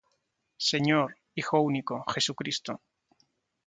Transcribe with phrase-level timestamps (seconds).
[0.69, 2.81] Señor, Hijo único, Jesucristo.